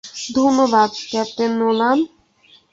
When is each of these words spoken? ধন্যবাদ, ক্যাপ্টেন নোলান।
ধন্যবাদ, 0.35 0.91
ক্যাপ্টেন 1.11 1.51
নোলান। 1.59 1.97